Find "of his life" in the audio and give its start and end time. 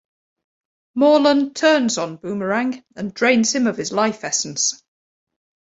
3.67-4.23